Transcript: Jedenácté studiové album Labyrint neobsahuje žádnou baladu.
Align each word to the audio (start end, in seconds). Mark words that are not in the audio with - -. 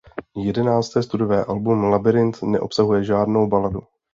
Jedenácté 0.37 1.03
studiové 1.03 1.45
album 1.45 1.83
Labyrint 1.83 2.41
neobsahuje 2.41 3.03
žádnou 3.03 3.47
baladu. 3.47 3.81